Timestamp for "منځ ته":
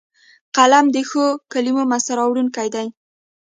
1.91-2.13